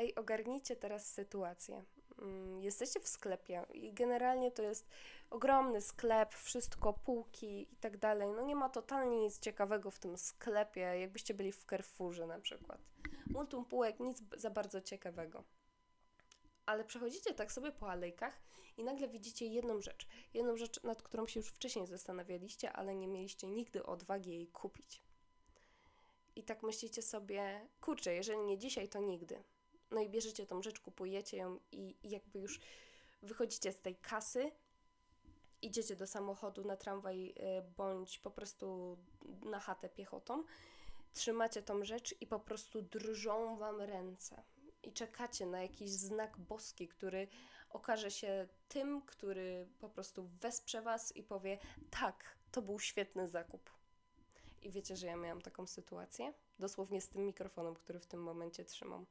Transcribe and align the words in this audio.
ej, 0.00 0.14
ogarnijcie 0.14 0.76
teraz 0.76 1.12
sytuację. 1.12 1.84
Mm, 2.22 2.62
jesteście 2.62 3.00
w 3.00 3.08
sklepie 3.08 3.66
i 3.72 3.92
generalnie 3.92 4.50
to 4.50 4.62
jest 4.62 4.88
ogromny 5.30 5.80
sklep, 5.80 6.34
wszystko, 6.34 6.92
półki 6.92 7.72
i 7.72 7.76
tak 7.76 7.96
dalej. 7.96 8.28
No 8.28 8.42
nie 8.42 8.56
ma 8.56 8.68
totalnie 8.68 9.20
nic 9.20 9.38
ciekawego 9.38 9.90
w 9.90 9.98
tym 9.98 10.18
sklepie, 10.18 10.80
jakbyście 10.80 11.34
byli 11.34 11.52
w 11.52 11.64
Carrefourze 11.64 12.26
na 12.26 12.40
przykład. 12.40 12.80
Multum 13.26 13.64
półek, 13.64 14.00
nic 14.00 14.22
za 14.36 14.50
bardzo 14.50 14.80
ciekawego. 14.80 15.44
Ale 16.66 16.84
przechodzicie 16.84 17.34
tak 17.34 17.52
sobie 17.52 17.72
po 17.72 17.90
alejkach 17.90 18.40
i 18.76 18.84
nagle 18.84 19.08
widzicie 19.08 19.46
jedną 19.46 19.80
rzecz. 19.80 20.08
Jedną 20.34 20.56
rzecz, 20.56 20.82
nad 20.82 21.02
którą 21.02 21.26
się 21.26 21.40
już 21.40 21.48
wcześniej 21.48 21.86
zastanawialiście, 21.86 22.72
ale 22.72 22.94
nie 22.94 23.08
mieliście 23.08 23.46
nigdy 23.46 23.86
odwagi 23.86 24.30
jej 24.30 24.46
kupić. 24.46 25.02
I 26.36 26.42
tak 26.44 26.62
myślicie 26.62 27.02
sobie, 27.02 27.68
kurczę, 27.80 28.14
jeżeli 28.14 28.40
nie 28.40 28.58
dzisiaj, 28.58 28.88
to 28.88 28.98
nigdy. 28.98 29.42
No 29.90 30.00
i 30.00 30.08
bierzecie 30.08 30.46
tą 30.46 30.62
rzecz, 30.62 30.80
kupujecie 30.80 31.36
ją 31.36 31.58
i, 31.72 31.96
jakby 32.02 32.38
już 32.38 32.60
wychodzicie 33.22 33.72
z 33.72 33.80
tej 33.80 33.96
kasy, 33.96 34.52
idziecie 35.62 35.96
do 35.96 36.06
samochodu 36.06 36.64
na 36.64 36.76
tramwaj 36.76 37.28
y, 37.28 37.34
bądź 37.76 38.18
po 38.18 38.30
prostu 38.30 38.96
na 39.42 39.60
chatę 39.60 39.88
piechotą, 39.88 40.44
trzymacie 41.12 41.62
tą 41.62 41.84
rzecz 41.84 42.14
i 42.20 42.26
po 42.26 42.40
prostu 42.40 42.82
drżą 42.82 43.56
wam 43.56 43.80
ręce. 43.80 44.42
I 44.82 44.92
czekacie 44.92 45.46
na 45.46 45.62
jakiś 45.62 45.90
znak 45.90 46.38
boski, 46.38 46.88
który 46.88 47.28
okaże 47.70 48.10
się 48.10 48.48
tym, 48.68 49.02
który 49.02 49.68
po 49.78 49.88
prostu 49.88 50.28
wesprze 50.40 50.82
was 50.82 51.16
i 51.16 51.22
powie: 51.22 51.58
Tak, 51.90 52.24
to 52.52 52.62
był 52.62 52.80
świetny 52.80 53.28
zakup. 53.28 53.70
I 54.62 54.70
wiecie, 54.70 54.96
że 54.96 55.06
ja 55.06 55.16
miałam 55.16 55.40
taką 55.40 55.66
sytuację, 55.66 56.32
dosłownie 56.58 57.00
z 57.00 57.08
tym 57.08 57.26
mikrofonem, 57.26 57.74
który 57.74 58.00
w 58.00 58.06
tym 58.06 58.22
momencie 58.22 58.64
trzymam 58.64 59.06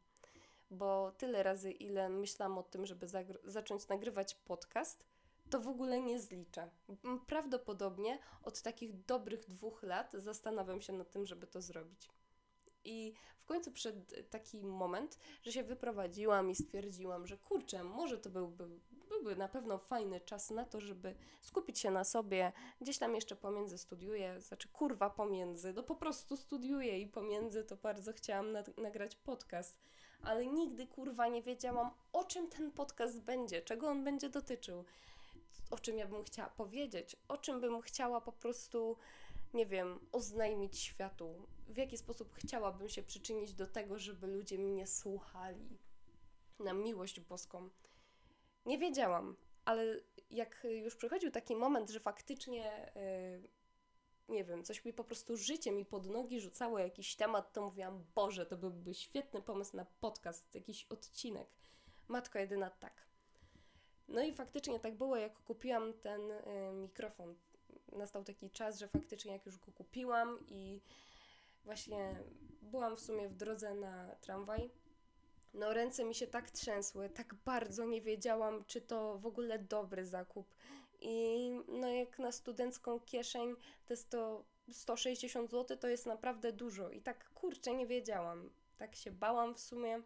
bo 0.72 1.12
tyle 1.12 1.44
razy, 1.44 1.72
ile 1.72 2.10
myślałam 2.10 2.58
o 2.58 2.64
tym, 2.64 2.86
żeby 2.86 3.08
zacząć 3.44 3.88
nagrywać 3.88 4.36
podcast, 4.36 5.06
to 5.50 5.60
w 5.60 5.68
ogóle 5.68 6.02
nie 6.02 6.20
zliczę. 6.20 6.70
Prawdopodobnie 7.28 8.20
od 8.44 8.62
takich 8.62 9.06
dobrych 9.06 9.50
dwóch 9.50 9.84
lat 9.84 10.14
zastanawiam 10.14 10.82
się 10.82 10.94
nad 10.94 11.12
tym, 11.12 11.26
żeby 11.26 11.48
to 11.48 11.62
zrobić. 11.62 12.10
I 12.84 13.14
w 13.38 13.46
końcu 13.46 13.72
przyszedł 13.72 14.02
taki 14.30 14.64
moment, 14.64 15.18
że 15.42 15.52
się 15.52 15.64
wyprowadziłam 15.64 16.50
i 16.50 16.56
stwierdziłam, 16.56 17.28
że 17.28 17.38
kurczę, 17.38 17.84
może 17.84 18.18
to 18.18 18.30
byłby, 18.30 18.68
byłby 19.10 19.36
na 19.36 19.48
pewno 19.48 19.78
fajny 19.78 20.22
czas 20.22 20.50
na 20.50 20.66
to, 20.66 20.82
żeby 20.82 21.16
skupić 21.42 21.80
się 21.80 21.92
na 21.92 22.04
sobie. 22.04 22.52
Gdzieś 22.82 22.98
tam 22.98 23.16
jeszcze 23.16 23.36
pomiędzy 23.36 23.78
studiuję, 23.78 24.42
znaczy 24.42 24.70
kurwa 24.70 25.10
pomiędzy, 25.10 25.74
no 25.74 25.84
po 25.84 25.96
prostu 25.96 26.38
studiuję 26.38 27.00
i 27.00 27.08
pomiędzy 27.08 27.64
to 27.64 27.76
bardzo 27.76 28.14
chciałam 28.14 28.48
nagrać 28.78 29.16
podcast 29.16 29.82
ale 30.24 30.46
nigdy 30.48 30.88
kurwa 30.88 31.28
nie 31.28 31.42
wiedziałam, 31.42 31.92
o 32.14 32.24
czym 32.24 32.48
ten 32.48 32.72
podcast 32.72 33.22
będzie, 33.22 33.62
czego 33.62 33.88
on 33.88 34.04
będzie 34.04 34.30
dotyczył, 34.30 34.86
o 35.72 35.80
czym 35.80 35.98
ja 35.98 36.08
bym 36.08 36.24
chciała 36.24 36.50
powiedzieć, 36.50 37.16
o 37.28 37.38
czym 37.38 37.62
bym 37.62 37.82
chciała 37.82 38.22
po 38.22 38.32
prostu, 38.32 38.98
nie 39.54 39.66
wiem, 39.66 40.00
oznajmić 40.12 40.80
światu, 40.80 41.48
w 41.70 41.78
jaki 41.78 41.98
sposób 41.98 42.34
chciałabym 42.34 42.90
się 42.90 43.04
przyczynić 43.04 43.54
do 43.54 43.68
tego, 43.68 44.00
żeby 44.00 44.28
ludzie 44.28 44.58
mnie 44.58 44.88
słuchali 44.88 45.78
na 46.60 46.74
miłość 46.74 47.20
boską. 47.20 47.70
Nie 48.66 48.78
wiedziałam, 48.78 49.36
ale 49.66 50.00
jak 50.32 50.68
już 50.84 50.96
przychodził 50.96 51.32
taki 51.32 51.56
moment, 51.56 51.90
że 51.90 52.00
faktycznie. 52.00 52.92
Yy, 52.96 53.59
nie 54.30 54.44
wiem, 54.44 54.64
coś 54.64 54.86
mi 54.86 54.94
po 54.94 55.04
prostu 55.04 55.38
życie 55.38 55.72
mi 55.72 55.86
pod 55.86 56.06
nogi 56.06 56.42
rzucało 56.42 56.80
jakiś 56.80 57.16
temat, 57.16 57.54
to 57.54 57.62
mówiłam, 57.62 58.06
Boże, 58.16 58.46
to 58.46 58.58
byłby 58.58 58.94
świetny 58.94 59.42
pomysł 59.42 59.78
na 59.78 59.86
podcast, 59.86 60.56
jakiś 60.56 60.86
odcinek. 60.86 61.48
Matko 62.08 62.40
jedyna 62.40 62.70
tak. 62.70 62.94
No 64.08 64.24
i 64.24 64.34
faktycznie 64.34 64.80
tak 64.80 64.98
było, 64.98 65.16
jak 65.18 65.40
kupiłam 65.40 65.94
ten 65.94 66.32
y, 66.32 66.74
mikrofon. 66.74 67.36
Nastał 67.92 68.24
taki 68.24 68.50
czas, 68.50 68.80
że 68.80 68.88
faktycznie 68.88 69.32
jak 69.32 69.46
już 69.46 69.58
go 69.58 69.72
kupiłam 69.72 70.40
i 70.48 70.82
właśnie 71.64 72.24
byłam 72.62 72.98
w 72.98 73.00
sumie 73.00 73.30
w 73.30 73.36
drodze 73.36 73.74
na 73.74 74.16
tramwaj, 74.16 74.72
no 75.54 75.74
ręce 75.74 76.06
mi 76.06 76.16
się 76.16 76.28
tak 76.28 76.52
trzęsły, 76.52 77.10
tak 77.10 77.34
bardzo 77.34 77.86
nie 77.86 78.02
wiedziałam, 78.02 78.66
czy 78.66 78.82
to 78.82 79.18
w 79.18 79.26
ogóle 79.26 79.60
dobry 79.60 80.06
zakup. 80.06 80.54
I 81.02 81.52
no 81.68 81.88
jak 81.88 82.20
na 82.20 82.32
studencką 82.32 83.00
kieszeń 83.00 83.56
to 83.86 83.94
jest 83.94 84.10
to 84.10 84.46
160 84.72 85.52
zł, 85.52 85.78
to 85.78 85.88
jest 85.88 86.06
naprawdę 86.06 86.54
dużo. 86.54 86.90
I 86.90 87.02
tak 87.02 87.30
kurczę, 87.34 87.74
nie 87.74 87.88
wiedziałam. 87.88 88.50
Tak 88.78 88.96
się 88.96 89.12
bałam 89.12 89.56
w 89.56 89.60
sumie. 89.60 90.02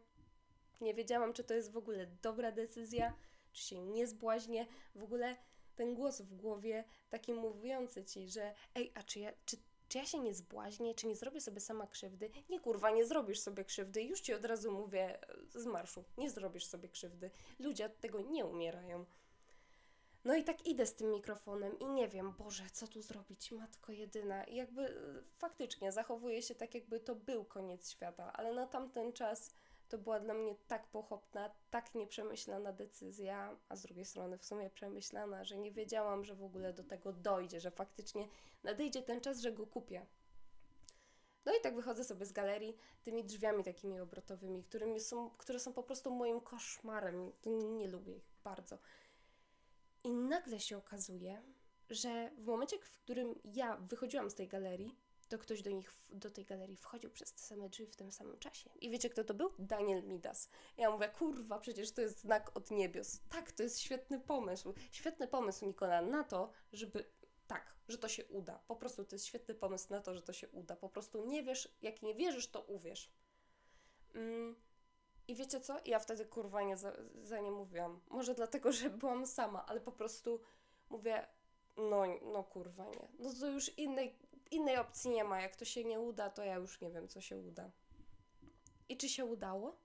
Nie 0.82 0.94
wiedziałam, 0.94 1.34
czy 1.34 1.44
to 1.44 1.54
jest 1.54 1.72
w 1.72 1.78
ogóle 1.78 2.08
dobra 2.22 2.52
decyzja, 2.52 3.14
czy 3.54 3.64
się 3.64 3.82
nie 3.82 4.08
zbłaźnię. 4.08 4.68
W 4.96 5.04
ogóle 5.04 5.36
ten 5.76 5.96
głos 5.96 6.22
w 6.22 6.36
głowie 6.36 6.84
taki 7.10 7.34
mówiący 7.34 8.04
ci, 8.06 8.30
że 8.30 8.54
ej, 8.76 8.92
a 8.96 9.04
czy 9.04 9.20
ja, 9.20 9.34
czy, 9.46 9.58
czy 9.90 9.98
ja 9.98 10.06
się 10.06 10.20
nie 10.20 10.34
zbłaźnię, 10.34 10.96
czy 10.96 11.08
nie 11.08 11.16
zrobię 11.16 11.42
sobie 11.42 11.60
sama 11.60 11.88
krzywdy? 11.88 12.30
Nie 12.50 12.60
kurwa, 12.60 12.92
nie 12.92 13.06
zrobisz 13.06 13.40
sobie 13.40 13.66
krzywdy. 13.66 14.04
Już 14.04 14.22
ci 14.22 14.34
od 14.34 14.46
razu 14.46 14.72
mówię 14.72 15.20
z 15.56 15.66
marszu, 15.66 16.04
nie 16.18 16.30
zrobisz 16.30 16.66
sobie 16.66 16.90
krzywdy. 16.90 17.32
Ludzie 17.60 17.86
od 17.86 18.00
tego 18.00 18.22
nie 18.22 18.46
umierają. 18.46 19.06
No 20.26 20.36
i 20.36 20.44
tak 20.44 20.68
idę 20.68 20.86
z 20.86 20.96
tym 20.96 21.12
mikrofonem 21.12 21.80
i 21.80 21.86
nie 21.86 22.08
wiem, 22.08 22.32
Boże, 22.32 22.64
co 22.74 22.88
tu 22.88 23.02
zrobić, 23.02 23.52
matko 23.52 23.92
jedyna. 23.92 24.44
I 24.44 24.56
jakby 24.56 24.82
y, 24.82 25.24
faktycznie 25.38 25.92
zachowuję 25.92 26.42
się 26.42 26.56
tak, 26.56 26.76
jakby 26.76 27.00
to 27.00 27.16
był 27.16 27.46
koniec 27.46 27.90
świata, 27.90 28.34
ale 28.34 28.54
na 28.54 28.68
tamten 28.68 29.14
czas 29.14 29.52
to 29.90 29.98
była 29.98 30.20
dla 30.20 30.34
mnie 30.34 30.56
tak 30.68 30.88
pochopna, 30.88 31.52
tak 31.70 31.96
nieprzemyślana 31.96 32.74
decyzja, 32.74 33.58
a 33.70 33.76
z 33.76 33.82
drugiej 33.82 34.06
strony 34.06 34.38
w 34.38 34.46
sumie 34.46 34.70
przemyślana, 34.70 35.44
że 35.44 35.58
nie 35.58 35.72
wiedziałam, 35.72 36.24
że 36.24 36.36
w 36.36 36.44
ogóle 36.44 36.74
do 36.74 36.84
tego 36.84 37.14
dojdzie, 37.14 37.60
że 37.60 37.72
faktycznie 37.72 38.28
nadejdzie 38.64 39.02
ten 39.02 39.22
czas, 39.22 39.40
że 39.40 39.52
go 39.52 39.68
kupię. 39.68 40.06
No 41.46 41.54
i 41.60 41.62
tak 41.62 41.76
wychodzę 41.76 42.04
sobie 42.04 42.26
z 42.26 42.32
galerii 42.32 42.78
tymi 43.04 43.24
drzwiami 43.24 43.64
takimi 43.64 44.00
obrotowymi, 44.00 44.64
którymi 44.64 45.00
są, 45.00 45.30
które 45.30 45.60
są 45.60 45.74
po 45.74 45.84
prostu 45.84 46.12
moim 46.12 46.42
koszmarem. 46.42 47.32
Nie 47.78 47.88
lubię 47.88 48.16
ich 48.16 48.32
bardzo. 48.44 48.78
I 50.04 50.12
nagle 50.12 50.60
się 50.60 50.78
okazuje, 50.78 51.42
że 51.90 52.32
w 52.38 52.46
momencie, 52.46 52.78
w 52.80 53.00
którym 53.00 53.40
ja 53.44 53.78
wychodziłam 53.78 54.30
z 54.30 54.36
tej 54.36 54.48
galerii, 54.48 54.96
to 55.30 55.38
ktoś 55.38 55.62
do 55.62 55.72
nich, 55.72 55.94
do 56.10 56.32
tej 56.32 56.46
galerii 56.46 56.78
wchodził 56.78 57.10
przez 57.10 57.34
te 57.34 57.42
same 57.42 57.70
drzwi 57.70 57.88
w 57.88 57.96
tym 57.96 58.12
samym 58.12 58.40
czasie. 58.40 58.70
I 58.82 58.90
wiecie, 58.90 59.10
kto 59.10 59.24
to 59.24 59.34
był? 59.34 59.50
Daniel 59.60 60.04
Midas. 60.04 60.50
Ja 60.78 60.92
mówię, 60.92 61.10
kurwa, 61.10 61.60
przecież 61.60 61.92
to 61.92 62.02
jest 62.02 62.20
znak 62.20 62.58
od 62.58 62.72
niebios. 62.72 63.20
Tak, 63.30 63.52
to 63.52 63.64
jest 63.64 63.80
świetny 63.80 64.20
pomysł. 64.20 64.74
Świetny 64.92 65.28
pomysł, 65.28 65.66
Nikola, 65.66 66.02
na 66.02 66.24
to, 66.24 66.52
żeby 66.74 67.06
tak, 67.48 67.76
że 67.88 67.98
to 67.98 68.08
się 68.08 68.26
uda. 68.26 68.64
Po 68.68 68.76
prostu 68.76 69.06
to 69.06 69.16
jest 69.16 69.26
świetny 69.26 69.56
pomysł 69.56 69.88
na 69.90 70.02
to, 70.02 70.14
że 70.14 70.22
to 70.22 70.34
się 70.34 70.50
uda. 70.50 70.76
Po 70.76 70.90
prostu 70.90 71.26
nie 71.26 71.44
wiesz, 71.44 71.76
jak 71.82 72.02
nie 72.02 72.16
wierzysz, 72.16 72.48
to 72.48 72.62
uwierz. 72.62 73.12
Mm, 74.16 74.56
i 75.28 75.36
wiecie 75.36 75.62
co? 75.62 75.78
Ja 75.86 76.00
wtedy 76.00 76.26
kurwa 76.26 76.62
nie 76.62 76.78
za, 76.78 76.94
za 77.22 77.40
nie 77.40 77.52
mówiłam. 77.52 78.02
Może 78.10 78.34
dlatego, 78.34 78.72
że 78.72 78.90
byłam 78.90 79.26
sama, 79.26 79.66
ale 79.66 79.82
po 79.82 79.92
prostu 79.92 80.42
mówię, 80.90 81.28
no, 81.78 82.04
no 82.34 82.44
kurwa 82.44 82.86
nie. 82.86 83.08
No 83.20 83.34
to 83.40 83.48
już 83.48 83.78
innej, 83.78 84.20
innej 84.52 84.78
opcji 84.78 85.12
nie 85.12 85.24
ma. 85.24 85.42
Jak 85.42 85.56
to 85.56 85.66
się 85.66 85.84
nie 85.84 86.00
uda, 86.00 86.30
to 86.30 86.44
ja 86.44 86.56
już 86.56 86.82
nie 86.82 86.92
wiem, 86.92 87.08
co 87.08 87.22
się 87.22 87.38
uda. 87.38 87.72
I 88.90 88.98
czy 88.98 89.10
się 89.10 89.26
udało? 89.26 89.78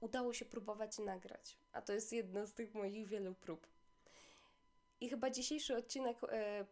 Udało 0.00 0.32
się 0.32 0.44
próbować 0.44 0.98
nagrać. 0.98 1.58
A 1.72 1.82
to 1.82 1.92
jest 1.92 2.12
jedna 2.12 2.46
z 2.46 2.54
tych 2.54 2.74
moich 2.74 3.06
wielu 3.06 3.34
prób. 3.34 3.66
I 5.00 5.08
chyba 5.08 5.30
dzisiejszy 5.30 5.76
odcinek 5.76 6.18
e, 6.28 6.66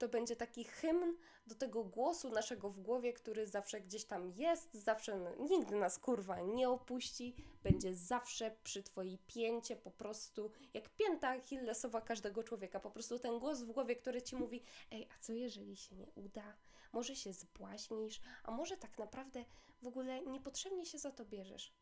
to 0.00 0.08
będzie 0.08 0.36
taki 0.36 0.64
hymn 0.64 1.16
do 1.46 1.54
tego 1.54 1.84
głosu 1.84 2.30
naszego 2.30 2.70
w 2.70 2.80
głowie, 2.80 3.12
który 3.12 3.46
zawsze 3.46 3.80
gdzieś 3.80 4.04
tam 4.04 4.30
jest, 4.30 4.74
zawsze 4.74 5.34
nigdy 5.38 5.74
nas 5.74 5.98
kurwa 5.98 6.40
nie 6.40 6.68
opuści, 6.68 7.34
będzie 7.62 7.94
zawsze 7.94 8.56
przy 8.64 8.82
Twojej 8.82 9.18
pięcie, 9.26 9.76
po 9.76 9.90
prostu 9.90 10.50
jak 10.74 10.88
pięta 10.88 11.28
Achillesowa 11.28 12.00
każdego 12.00 12.42
człowieka, 12.42 12.80
po 12.80 12.90
prostu 12.90 13.18
ten 13.18 13.38
głos 13.38 13.62
w 13.62 13.72
głowie, 13.72 13.96
który 13.96 14.22
Ci 14.22 14.36
mówi, 14.36 14.62
ej, 14.90 15.08
a 15.14 15.18
co 15.22 15.32
jeżeli 15.32 15.76
się 15.76 15.96
nie 15.96 16.06
uda? 16.14 16.56
Może 16.92 17.16
się 17.16 17.32
zbłaźnisz, 17.32 18.20
a 18.44 18.50
może 18.50 18.76
tak 18.76 18.98
naprawdę 18.98 19.44
w 19.82 19.86
ogóle 19.86 20.22
niepotrzebnie 20.22 20.86
się 20.86 20.98
za 20.98 21.10
to 21.10 21.24
bierzesz. 21.24 21.74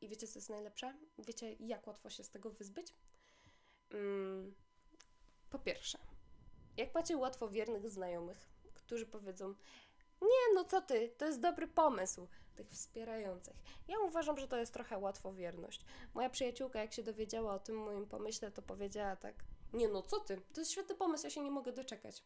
I 0.00 0.08
wiecie, 0.08 0.26
co 0.26 0.38
jest 0.38 0.50
najlepsze? 0.50 0.94
Wiecie, 1.18 1.56
jak 1.60 1.86
łatwo 1.86 2.10
się 2.10 2.24
z 2.24 2.30
tego 2.30 2.50
wyzbyć? 2.50 2.94
Mm, 3.90 4.54
po 5.50 5.58
pierwsze, 5.58 5.98
jak 6.76 6.94
macie 6.94 7.16
łatwowiernych 7.16 7.90
znajomych, 7.90 8.48
którzy 8.74 9.06
powiedzą: 9.06 9.54
Nie, 10.22 10.54
no 10.54 10.64
co 10.64 10.82
ty, 10.82 11.14
to 11.18 11.26
jest 11.26 11.40
dobry 11.40 11.68
pomysł, 11.68 12.28
tych 12.56 12.70
wspierających. 12.70 13.56
Ja 13.88 14.00
uważam, 14.00 14.38
że 14.38 14.48
to 14.48 14.56
jest 14.56 14.72
trochę 14.72 14.98
łatwowierność. 14.98 15.84
Moja 16.14 16.30
przyjaciółka, 16.30 16.80
jak 16.80 16.92
się 16.92 17.02
dowiedziała 17.02 17.54
o 17.54 17.58
tym 17.58 17.76
moim 17.76 18.06
pomyśle, 18.06 18.50
to 18.50 18.62
powiedziała 18.62 19.16
tak: 19.16 19.44
Nie, 19.72 19.88
no 19.88 20.02
co 20.02 20.20
ty, 20.20 20.40
to 20.54 20.60
jest 20.60 20.70
świetny 20.70 20.94
pomysł, 20.94 21.24
ja 21.24 21.30
się 21.30 21.40
nie 21.40 21.50
mogę 21.50 21.72
doczekać. 21.72 22.24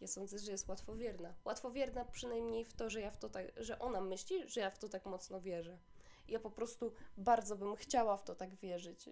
Ja 0.00 0.08
sądzę, 0.08 0.38
że 0.38 0.52
jest 0.52 0.68
łatwowierna. 0.68 1.34
Łatwowierna 1.44 2.04
przynajmniej 2.04 2.64
w 2.64 2.74
to, 2.74 2.90
że 2.90 3.00
ja 3.00 3.10
w 3.10 3.16
to 3.16 3.28
tak, 3.28 3.46
że 3.56 3.78
ona 3.78 4.00
myśli, 4.00 4.48
że 4.48 4.60
ja 4.60 4.70
w 4.70 4.78
to 4.78 4.88
tak 4.88 5.06
mocno 5.06 5.40
wierzę. 5.40 5.78
Ja 6.28 6.40
po 6.40 6.50
prostu 6.50 6.92
bardzo 7.16 7.56
bym 7.56 7.76
chciała 7.76 8.16
w 8.16 8.24
to 8.24 8.34
tak 8.34 8.54
wierzyć. 8.54 9.08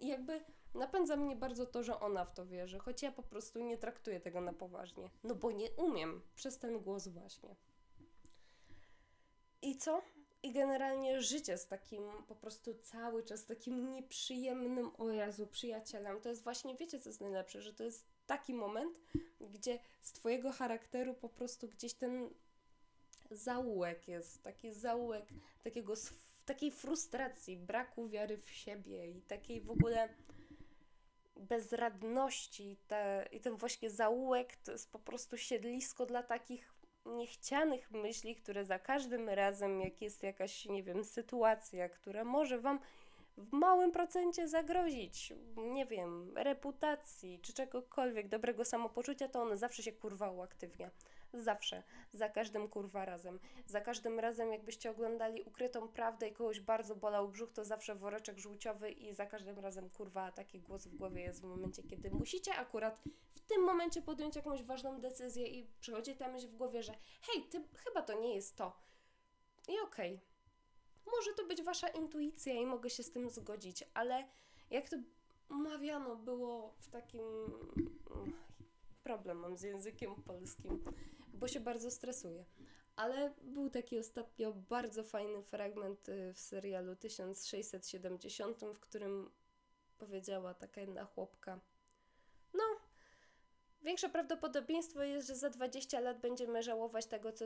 I 0.00 0.08
jakby 0.08 0.44
napędza 0.74 1.16
mnie 1.16 1.36
bardzo 1.36 1.66
to, 1.66 1.82
że 1.82 2.00
ona 2.00 2.24
w 2.24 2.34
to 2.34 2.46
wierzy, 2.46 2.78
choć 2.78 3.02
ja 3.02 3.12
po 3.12 3.22
prostu 3.22 3.60
nie 3.60 3.78
traktuję 3.78 4.20
tego 4.20 4.40
na 4.40 4.52
poważnie. 4.52 5.10
No 5.24 5.34
bo 5.34 5.50
nie 5.50 5.70
umiem 5.70 6.22
przez 6.34 6.58
ten 6.58 6.80
głos 6.80 7.08
właśnie. 7.08 7.56
I 9.62 9.76
co? 9.76 10.02
I 10.42 10.52
generalnie 10.52 11.22
życie 11.22 11.58
z 11.58 11.66
takim 11.66 12.02
po 12.28 12.34
prostu 12.34 12.74
cały 12.74 13.22
czas 13.22 13.44
takim 13.44 13.90
nieprzyjemnym, 13.90 14.90
o 14.98 15.10
Jezu, 15.10 15.46
przyjacielem. 15.46 16.20
To 16.20 16.28
jest 16.28 16.44
właśnie, 16.44 16.76
wiecie 16.76 17.00
co 17.00 17.08
jest 17.08 17.20
najlepsze, 17.20 17.62
że 17.62 17.74
to 17.74 17.84
jest 17.84 18.06
taki 18.26 18.54
moment, 18.54 19.00
gdzie 19.40 19.78
z 20.02 20.12
Twojego 20.12 20.52
charakteru 20.52 21.14
po 21.14 21.28
prostu 21.28 21.68
gdzieś 21.68 21.94
ten 21.94 22.30
zaułek 23.30 24.08
jest, 24.08 24.42
taki 24.42 24.72
zaułek 24.72 25.24
takiego, 25.62 25.94
takiej 26.44 26.70
frustracji, 26.70 27.56
braku 27.56 28.08
wiary 28.08 28.38
w 28.38 28.50
siebie 28.50 29.10
i 29.10 29.22
takiej 29.22 29.60
w 29.60 29.70
ogóle 29.70 30.08
bezradności 31.42 32.76
te, 32.88 33.28
i 33.32 33.40
ten 33.40 33.56
właśnie 33.56 33.90
zaułek 33.90 34.56
to 34.56 34.72
jest 34.72 34.92
po 34.92 34.98
prostu 34.98 35.38
siedlisko 35.38 36.06
dla 36.06 36.22
takich 36.22 36.74
niechcianych 37.06 37.90
myśli, 37.90 38.36
które 38.36 38.64
za 38.64 38.78
każdym 38.78 39.28
razem, 39.28 39.80
jak 39.80 40.02
jest 40.02 40.22
jakaś, 40.22 40.66
nie 40.66 40.82
wiem, 40.82 41.04
sytuacja, 41.04 41.88
która 41.88 42.24
może 42.24 42.58
Wam 42.58 42.80
w 43.36 43.52
małym 43.52 43.92
procencie 43.92 44.48
zagrozić, 44.48 45.32
nie 45.56 45.86
wiem, 45.86 46.32
reputacji 46.36 47.40
czy 47.42 47.52
czegokolwiek, 47.52 48.28
dobrego 48.28 48.64
samopoczucia, 48.64 49.28
to 49.28 49.42
one 49.42 49.56
zawsze 49.56 49.82
się 49.82 49.92
kurwa 49.92 50.30
uaktywnia. 50.30 50.90
Zawsze, 51.34 51.82
za 52.12 52.28
każdym 52.28 52.68
kurwa 52.68 53.04
razem. 53.04 53.38
Za 53.66 53.80
każdym 53.80 54.20
razem, 54.20 54.52
jakbyście 54.52 54.90
oglądali 54.90 55.42
ukrytą 55.42 55.88
prawdę 55.88 56.28
i 56.28 56.32
kogoś 56.32 56.60
bardzo 56.60 56.96
bolał 56.96 57.28
brzuch, 57.28 57.52
to 57.52 57.64
zawsze 57.64 57.94
woreczek 57.94 58.38
żółciowy 58.38 58.90
i 58.90 59.14
za 59.14 59.26
każdym 59.26 59.58
razem 59.58 59.90
kurwa 59.90 60.32
taki 60.32 60.60
głos 60.60 60.86
w 60.86 60.96
głowie 60.96 61.22
jest 61.22 61.40
w 61.40 61.44
momencie, 61.44 61.82
kiedy 61.82 62.10
musicie 62.10 62.54
akurat 62.54 63.02
w 63.34 63.40
tym 63.40 63.62
momencie 63.62 64.02
podjąć 64.02 64.36
jakąś 64.36 64.62
ważną 64.62 65.00
decyzję 65.00 65.46
i 65.46 65.66
przychodzi 65.80 66.16
ta 66.16 66.28
myśl 66.28 66.48
w 66.48 66.56
głowie, 66.56 66.82
że 66.82 66.92
hej, 67.22 67.44
ty 67.44 67.64
chyba 67.76 68.02
to 68.02 68.20
nie 68.20 68.34
jest 68.34 68.56
to. 68.56 68.76
I 69.68 69.72
okej. 69.80 70.14
Okay. 70.14 70.32
Może 71.16 71.32
to 71.32 71.46
być 71.46 71.62
wasza 71.62 71.88
intuicja 71.88 72.52
i 72.52 72.66
mogę 72.66 72.90
się 72.90 73.02
z 73.02 73.12
tym 73.12 73.30
zgodzić, 73.30 73.84
ale 73.94 74.28
jak 74.70 74.88
to 74.88 74.96
mawiano 75.48 76.16
było 76.16 76.74
w 76.78 76.88
takim 76.88 77.22
problem 79.02 79.38
mam 79.38 79.56
z 79.56 79.62
językiem 79.62 80.14
polskim 80.14 80.84
bo 81.32 81.48
się 81.48 81.60
bardzo 81.60 81.90
stresuję. 81.90 82.44
Ale 82.96 83.34
był 83.42 83.70
taki 83.70 83.98
ostatnio 83.98 84.52
bardzo 84.52 85.04
fajny 85.04 85.42
fragment 85.42 86.08
y, 86.08 86.32
w 86.34 86.38
serialu 86.38 86.96
1670, 86.96 88.60
w 88.74 88.80
którym 88.80 89.30
powiedziała 89.98 90.54
taka 90.54 90.80
jedna 90.80 91.04
chłopka: 91.04 91.60
No, 92.54 92.64
większe 93.82 94.08
prawdopodobieństwo 94.08 95.02
jest, 95.02 95.28
że 95.28 95.36
za 95.36 95.50
20 95.50 96.00
lat 96.00 96.20
będziemy 96.20 96.62
żałować 96.62 97.06
tego, 97.06 97.32
co 97.32 97.44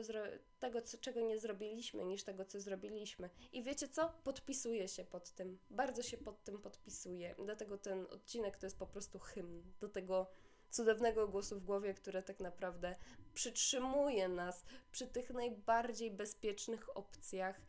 tego 0.59 0.81
co, 0.81 0.97
czego 0.97 1.21
nie 1.21 1.39
zrobiliśmy, 1.39 2.05
niż 2.05 2.23
tego, 2.23 2.45
co 2.45 2.61
zrobiliśmy. 2.61 3.29
I 3.51 3.63
wiecie 3.63 3.87
co? 3.87 4.13
Podpisuję 4.23 4.87
się 4.87 5.05
pod 5.05 5.31
tym. 5.31 5.59
Bardzo 5.69 6.03
się 6.03 6.17
pod 6.17 6.43
tym 6.43 6.61
podpisuję. 6.61 7.35
Dlatego 7.45 7.77
ten 7.77 8.05
odcinek 8.09 8.57
to 8.57 8.65
jest 8.65 8.79
po 8.79 8.87
prostu 8.87 9.19
hymn 9.19 9.63
do 9.79 9.89
tego 9.89 10.27
cudownego 10.69 11.27
głosu 11.27 11.59
w 11.59 11.65
głowie, 11.65 11.93
które 11.93 12.23
tak 12.23 12.39
naprawdę 12.39 12.95
przytrzymuje 13.33 14.27
nas 14.29 14.63
przy 14.91 15.07
tych 15.07 15.29
najbardziej 15.29 16.11
bezpiecznych 16.11 16.97
opcjach, 16.97 17.61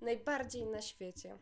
najbardziej 0.00 0.66
na 0.66 0.82
świecie. 0.82 1.38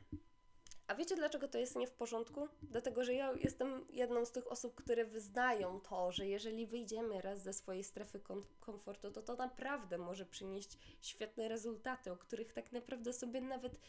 A 0.89 0.95
wiecie, 0.95 1.17
dlaczego 1.17 1.49
to 1.49 1.59
jest 1.59 1.77
nie 1.77 1.87
w 1.87 1.93
porządku? 1.93 2.49
Dlatego, 2.63 3.05
że 3.05 3.15
ja 3.15 3.33
jestem 3.33 3.87
jedną 3.91 4.25
z 4.25 4.33
tych 4.33 4.53
osób, 4.53 4.75
które 4.75 5.05
wyznają 5.05 5.81
to, 5.81 6.13
że 6.13 6.27
jeżeli 6.27 6.67
wyjdziemy 6.67 7.21
raz 7.21 7.43
ze 7.43 7.53
swojej 7.53 7.85
strefy 7.85 8.21
komfortu, 8.61 9.11
to 9.11 9.23
to 9.23 9.37
naprawdę 9.37 9.99
może 9.99 10.27
przynieść 10.27 10.79
świetne 11.01 11.49
rezultaty, 11.49 12.13
o 12.13 12.17
których 12.17 12.53
tak 12.53 12.73
naprawdę 12.73 13.13
sobie 13.13 13.41
nawet 13.41 13.81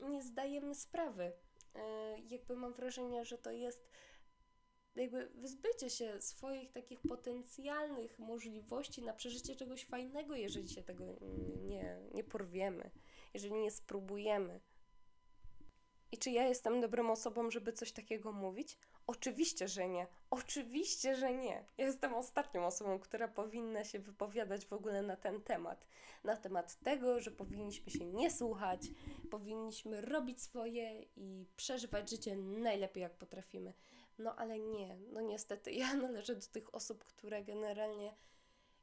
nie 0.00 0.22
zdajemy 0.22 0.74
sprawy. 0.74 1.32
Yy, 1.74 1.80
jakby 2.30 2.56
mam 2.56 2.72
wrażenie, 2.72 3.24
że 3.24 3.38
to 3.38 3.50
jest 3.50 3.88
jakby 4.96 5.28
wyzbycie 5.28 5.90
się 5.90 6.20
swoich 6.20 6.72
takich 6.72 7.00
potencjalnych 7.00 8.18
możliwości 8.18 9.02
na 9.02 9.12
przeżycie 9.12 9.56
czegoś 9.56 9.84
fajnego, 9.84 10.34
jeżeli 10.34 10.68
się 10.68 10.82
tego 10.82 11.04
nie, 11.62 11.98
nie 12.14 12.24
porwiemy, 12.24 12.90
jeżeli 13.34 13.54
nie 13.54 13.70
spróbujemy. 13.70 14.60
I 16.12 16.18
czy 16.18 16.30
ja 16.30 16.48
jestem 16.48 16.80
dobrą 16.80 17.10
osobą, 17.10 17.50
żeby 17.50 17.72
coś 17.72 17.92
takiego 17.92 18.32
mówić? 18.32 18.78
Oczywiście, 19.06 19.68
że 19.68 19.88
nie. 19.88 20.06
Oczywiście, 20.30 21.16
że 21.16 21.34
nie. 21.34 21.64
Ja 21.78 21.86
jestem 21.86 22.14
ostatnią 22.14 22.66
osobą, 22.66 22.98
która 22.98 23.28
powinna 23.28 23.84
się 23.84 23.98
wypowiadać 23.98 24.66
w 24.66 24.72
ogóle 24.72 25.02
na 25.02 25.16
ten 25.16 25.42
temat. 25.42 25.86
Na 26.24 26.36
temat 26.36 26.78
tego, 26.80 27.20
że 27.20 27.30
powinniśmy 27.30 27.92
się 27.92 28.06
nie 28.06 28.30
słuchać, 28.30 28.80
powinniśmy 29.30 30.00
robić 30.00 30.42
swoje 30.42 31.02
i 31.16 31.46
przeżywać 31.56 32.10
życie 32.10 32.36
najlepiej, 32.36 33.02
jak 33.02 33.18
potrafimy. 33.18 33.72
No 34.18 34.36
ale 34.36 34.58
nie, 34.58 34.98
no 35.12 35.20
niestety 35.20 35.72
ja 35.82 35.94
należę 35.94 36.36
do 36.36 36.46
tych 36.46 36.74
osób, 36.74 37.04
które 37.04 37.44
generalnie, 37.44 38.14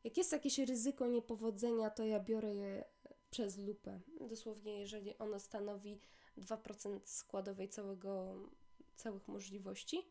jak 0.04 0.18
jest 0.18 0.32
jakieś 0.32 0.60
ryzyko 0.60 1.08
niepowodzenia, 1.08 1.90
to 1.90 2.06
ja 2.06 2.20
biorę 2.20 2.56
je 2.56 2.86
przez 3.32 3.58
lupę. 3.58 4.02
Dosłownie, 4.22 4.80
jeżeli 4.80 5.18
ono 5.18 5.40
stanowi 5.40 6.00
2% 6.38 7.00
składowej 7.04 7.70
całego, 7.70 8.36
całych 8.96 9.28
możliwości, 9.28 10.10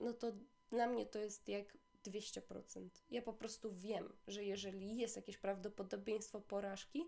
no 0.00 0.12
to 0.12 0.32
dla 0.70 0.86
mnie 0.86 1.06
to 1.06 1.18
jest 1.18 1.48
jak 1.48 1.78
200%. 2.04 2.88
Ja 3.10 3.22
po 3.22 3.32
prostu 3.32 3.72
wiem, 3.72 4.12
że 4.26 4.44
jeżeli 4.44 4.96
jest 4.96 5.16
jakieś 5.16 5.38
prawdopodobieństwo 5.38 6.40
porażki, 6.40 7.04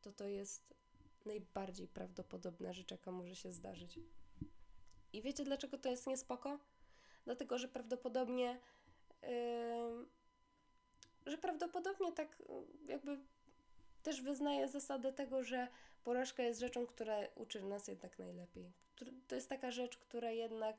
to 0.00 0.12
to 0.12 0.28
jest 0.28 0.74
najbardziej 1.24 1.88
prawdopodobna 1.88 2.72
rzecz, 2.72 2.90
jaka 2.90 3.12
może 3.12 3.36
się 3.36 3.52
zdarzyć. 3.52 3.98
I 5.14 5.22
wiecie 5.22 5.44
dlaczego 5.44 5.78
to 5.78 5.88
jest 5.88 6.06
niespoko? 6.06 6.58
Dlatego, 7.24 7.58
że 7.58 7.68
prawdopodobnie 7.68 8.60
yy, 9.22 9.28
że 11.26 11.38
prawdopodobnie 11.38 12.12
tak 12.12 12.42
jakby 12.86 13.18
też 14.02 14.22
wyznaję 14.22 14.68
zasadę 14.68 15.12
tego, 15.12 15.42
że 15.42 15.68
porażka 16.04 16.42
jest 16.42 16.60
rzeczą, 16.60 16.86
która 16.86 17.16
uczy 17.34 17.62
nas 17.62 17.88
jednak 17.88 18.18
najlepiej. 18.18 18.72
To 19.28 19.34
jest 19.34 19.48
taka 19.48 19.70
rzecz, 19.70 19.98
która 19.98 20.30
jednak 20.30 20.76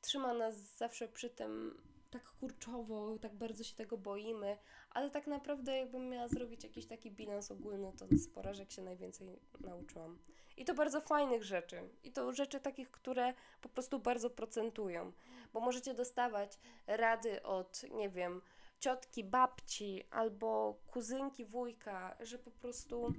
trzyma 0.00 0.34
nas 0.34 0.54
zawsze 0.54 1.08
przy 1.08 1.30
tym 1.30 1.80
tak 2.10 2.24
kurczowo, 2.24 3.18
tak 3.18 3.34
bardzo 3.34 3.64
się 3.64 3.74
tego 3.74 3.98
boimy, 3.98 4.56
ale 4.90 5.10
tak 5.10 5.26
naprawdę 5.26 5.78
jakbym 5.78 6.08
miała 6.08 6.28
zrobić 6.28 6.64
jakiś 6.64 6.86
taki 6.86 7.10
bilans 7.10 7.50
ogólny, 7.50 7.92
to 7.98 8.06
z 8.10 8.28
porażek 8.28 8.72
się 8.72 8.82
najwięcej 8.82 9.28
nauczyłam. 9.60 10.18
I 10.56 10.64
to 10.64 10.74
bardzo 10.74 11.00
fajnych 11.00 11.44
rzeczy. 11.44 11.88
I 12.04 12.12
to 12.12 12.32
rzeczy 12.32 12.60
takich, 12.60 12.90
które 12.90 13.34
po 13.60 13.68
prostu 13.68 13.98
bardzo 13.98 14.30
procentują. 14.30 15.12
Bo 15.52 15.60
możecie 15.60 15.94
dostawać 15.94 16.58
rady 16.86 17.42
od, 17.42 17.82
nie 17.90 18.10
wiem, 18.10 18.40
ciotki, 18.80 19.24
babci 19.24 20.04
albo 20.10 20.78
kuzynki, 20.86 21.44
wujka, 21.44 22.16
że 22.20 22.38
po 22.38 22.50
prostu 22.50 23.12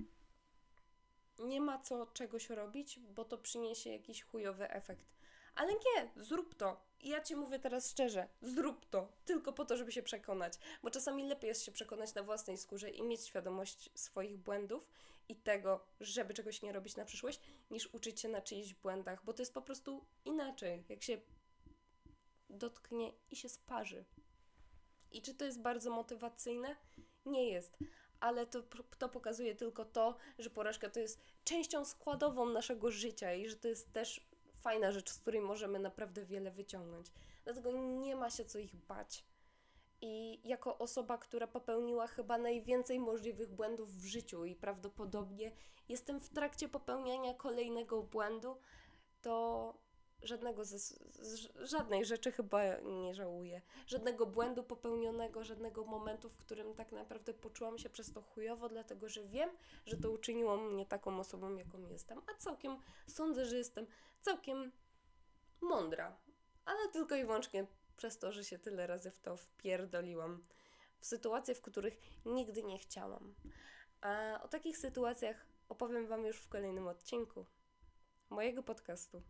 nie 1.40 1.62
ma 1.62 1.80
co 1.80 2.06
czegoś 2.06 2.50
robić, 2.50 3.00
bo 3.00 3.26
to 3.26 3.38
przyniesie 3.38 3.90
jakiś 3.90 4.24
chujowy 4.24 4.70
efekt. 4.70 5.06
Ale 5.56 5.74
nie, 5.74 6.24
zrób 6.24 6.56
to. 6.56 6.82
I 7.00 7.10
ja 7.10 7.22
ci 7.22 7.36
mówię 7.36 7.60
teraz 7.60 7.92
szczerze, 7.92 8.28
zrób 8.42 8.86
to, 8.86 9.08
tylko 9.26 9.54
po 9.54 9.66
to, 9.66 9.78
żeby 9.78 9.92
się 9.92 10.04
przekonać. 10.04 10.54
Bo 10.84 10.90
czasami 10.90 11.28
lepiej 11.28 11.48
jest 11.48 11.64
się 11.64 11.72
przekonać 11.72 12.14
na 12.14 12.24
własnej 12.24 12.58
skórze 12.58 12.90
i 12.90 13.04
mieć 13.04 13.26
świadomość 13.28 13.90
swoich 13.96 14.38
błędów 14.38 14.88
i 15.30 15.36
tego, 15.36 15.86
żeby 16.00 16.34
czegoś 16.34 16.62
nie 16.62 16.72
robić 16.72 16.96
na 16.96 17.06
przyszłość, 17.06 17.40
niż 17.72 17.94
uczyć 17.94 18.22
się 18.22 18.30
na 18.30 18.42
czyichś 18.42 18.74
błędach, 18.74 19.26
bo 19.26 19.34
to 19.34 19.42
jest 19.42 19.54
po 19.54 19.62
prostu 19.62 20.06
inaczej, 20.26 20.84
jak 20.90 21.04
się 21.04 21.18
dotknie 22.50 23.14
i 23.32 23.36
się 23.36 23.50
sparzy. 23.50 24.06
I 25.12 25.22
czy 25.22 25.36
to 25.36 25.46
jest 25.46 25.62
bardzo 25.62 25.92
motywacyjne? 25.92 26.76
Nie 27.26 27.50
jest, 27.50 27.78
ale 28.20 28.48
to, 28.48 28.64
to 28.98 29.10
pokazuje 29.10 29.56
tylko 29.56 29.86
to, 29.86 30.18
że 30.40 30.50
porażka 30.50 30.90
to 30.90 31.00
jest 31.00 31.22
częścią 31.44 31.86
składową 31.86 32.46
naszego 32.46 32.92
życia 32.92 33.34
i 33.34 33.50
że 33.50 33.56
to 33.56 33.68
jest 33.68 33.94
też 33.94 34.28
fajna 34.54 34.92
rzecz, 34.92 35.10
z 35.10 35.20
której 35.20 35.42
możemy 35.42 35.80
naprawdę 35.80 36.26
wiele 36.26 36.52
wyciągnąć. 36.52 37.12
Dlatego 37.44 37.72
nie 37.72 38.16
ma 38.16 38.30
się 38.30 38.46
co 38.46 38.60
ich 38.60 38.76
bać. 38.76 39.24
I 40.08 40.40
jako 40.44 40.78
osoba, 40.78 41.18
która 41.18 41.48
popełniła 41.48 42.08
chyba 42.08 42.38
najwięcej 42.38 43.00
możliwych 43.00 43.52
błędów 43.52 43.92
w 43.92 44.06
życiu 44.06 44.46
i 44.46 44.56
prawdopodobnie 44.56 45.52
jestem 45.90 46.20
w 46.20 46.30
trakcie 46.30 46.70
popełniania 46.70 47.34
kolejnego 47.34 48.04
błędu, 48.04 48.58
to 49.22 49.74
żadnego 50.22 50.66
ze, 50.66 50.78
żadnej 51.56 52.06
rzeczy 52.06 52.32
chyba 52.32 52.62
nie 52.80 53.14
żałuję. 53.14 53.62
Żadnego 53.88 54.26
błędu 54.26 54.64
popełnionego, 54.64 55.44
żadnego 55.44 55.86
momentu, 55.86 56.30
w 56.30 56.38
którym 56.38 56.74
tak 56.74 56.92
naprawdę 56.92 57.34
poczułam 57.34 57.78
się 57.78 57.90
przez 57.90 58.14
to 58.14 58.22
chujowo, 58.22 58.70
dlatego 58.70 59.10
że 59.10 59.24
wiem, 59.24 59.50
że 59.86 59.98
to 59.98 60.12
uczyniło 60.12 60.58
mnie 60.58 60.86
taką 60.86 61.20
osobą, 61.20 61.56
jaką 61.56 61.88
jestem. 61.88 62.22
A 62.28 62.38
całkiem 62.38 62.78
sądzę, 63.08 63.46
że 63.46 63.58
jestem 63.58 63.88
całkiem 64.22 64.72
mądra. 65.62 66.18
Ale 66.66 66.90
tylko 66.94 67.16
i 67.16 67.26
wyłącznie 67.26 67.68
przez 67.98 68.18
to, 68.20 68.32
że 68.32 68.44
się 68.44 68.60
tyle 68.60 68.88
razy 68.88 69.12
w 69.12 69.20
to 69.20 69.38
wpierdoliłam. 69.38 70.44
W 71.00 71.06
sytuacje, 71.06 71.56
w 71.56 71.62
których 71.62 72.02
nigdy 72.26 72.64
nie 72.64 72.80
chciałam. 72.80 73.36
A 74.02 74.42
o 74.44 74.48
takich 74.48 74.78
sytuacjach 74.78 75.46
opowiem 75.70 76.08
Wam 76.08 76.26
już 76.26 76.38
w 76.38 76.48
kolejnym 76.48 76.88
odcinku 76.88 77.46
mojego 78.30 78.64
podcastu. 78.64 79.22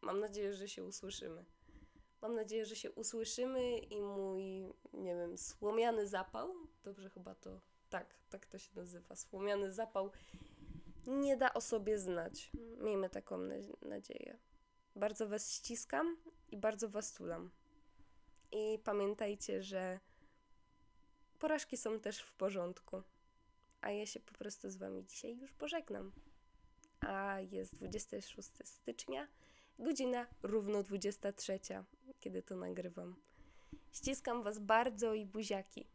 Mam 0.00 0.20
nadzieję, 0.20 0.52
że 0.54 0.68
się 0.68 0.84
usłyszymy. 0.84 1.44
Mam 2.22 2.34
nadzieję, 2.34 2.66
że 2.66 2.76
się 2.76 2.90
usłyszymy 2.90 3.78
i 3.78 4.02
mój, 4.02 4.72
nie 4.92 5.14
wiem, 5.16 5.38
słomiany 5.38 6.06
zapał, 6.06 6.54
dobrze 6.84 7.10
chyba 7.10 7.34
to, 7.34 7.60
tak, 7.90 8.14
tak 8.30 8.46
to 8.46 8.58
się 8.58 8.70
nazywa, 8.74 9.16
słomiany 9.16 9.72
zapał, 9.72 10.10
nie 11.06 11.36
da 11.36 11.54
o 11.54 11.60
sobie 11.60 11.98
znać. 11.98 12.50
Miejmy 12.78 13.10
taką 13.10 13.38
na- 13.38 13.54
nadzieję. 13.88 14.38
Bardzo 14.96 15.28
Was 15.28 15.52
ściskam 15.52 16.16
i 16.48 16.56
bardzo 16.56 16.88
Was 16.88 17.12
tulam. 17.12 17.50
I 18.52 18.78
pamiętajcie, 18.84 19.62
że 19.62 20.00
porażki 21.38 21.76
są 21.76 22.00
też 22.00 22.20
w 22.20 22.32
porządku. 22.32 23.02
A 23.80 23.90
ja 23.90 24.06
się 24.06 24.20
po 24.20 24.34
prostu 24.34 24.70
z 24.70 24.76
Wami 24.76 25.04
dzisiaj 25.04 25.36
już 25.36 25.52
pożegnam. 25.52 26.12
A 27.00 27.40
jest 27.40 27.74
26 27.74 28.48
stycznia, 28.64 29.28
godzina 29.78 30.26
równo 30.42 30.82
23, 30.82 31.60
kiedy 32.20 32.42
to 32.42 32.56
nagrywam. 32.56 33.16
Ściskam 33.92 34.42
Was 34.42 34.58
bardzo 34.58 35.14
i 35.14 35.26
buziaki. 35.26 35.86